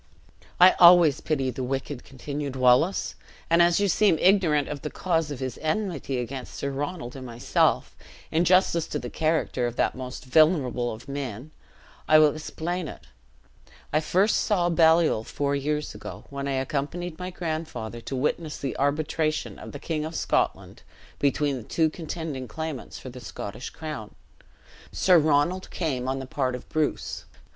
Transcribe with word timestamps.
"I 0.59 0.71
always 0.79 1.21
pity 1.21 1.51
the 1.51 1.63
wicked," 1.63 2.03
continued 2.03 2.55
Wallace; 2.55 3.13
"and 3.51 3.61
as 3.61 3.79
you 3.79 3.87
seem 3.87 4.17
ignorant 4.17 4.67
of 4.67 4.81
the 4.81 4.89
cause 4.89 5.29
of 5.29 5.39
his 5.39 5.59
enmity 5.61 6.17
against 6.17 6.55
Sir 6.55 6.71
Ronald 6.71 7.15
and 7.15 7.23
myself, 7.23 7.95
in 8.31 8.43
justice 8.43 8.87
to 8.87 8.97
the 8.97 9.11
character 9.11 9.67
of 9.67 9.75
that 9.75 9.93
most 9.93 10.25
venerable 10.25 10.91
of 10.91 11.07
men, 11.07 11.51
I 12.07 12.17
will 12.17 12.33
explain 12.33 12.87
it. 12.87 13.05
I 13.93 13.99
first 13.99 14.37
saw 14.37 14.69
Baliol 14.71 15.23
four 15.23 15.55
years 15.55 15.93
ago, 15.93 16.23
when 16.31 16.47
I 16.47 16.53
accompanied 16.53 17.19
my 17.19 17.29
grandfather 17.29 18.01
to 18.01 18.15
witness 18.15 18.57
the 18.57 18.75
arbitration 18.79 19.59
of 19.59 19.71
the 19.71 19.77
King 19.77 20.03
of 20.03 20.15
Scotland 20.15 20.81
between 21.19 21.57
the 21.57 21.63
two 21.69 21.91
contending 21.91 22.47
claimants 22.47 22.97
for 22.97 23.09
the 23.09 23.19
Scottish 23.21 23.69
crown. 23.69 24.15
Sir 24.91 25.19
Ronald 25.19 25.69
came 25.69 26.07
on 26.07 26.17
the 26.17 26.25
part 26.25 26.55
of 26.55 26.67
Bruce. 26.69 27.25